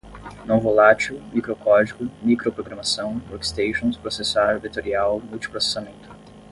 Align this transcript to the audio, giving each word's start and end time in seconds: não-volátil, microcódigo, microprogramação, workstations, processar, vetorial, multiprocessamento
não-volátil, 0.47 1.21
microcódigo, 1.31 2.09
microprogramação, 2.23 3.21
workstations, 3.29 3.95
processar, 3.97 4.57
vetorial, 4.59 5.19
multiprocessamento 5.19 6.09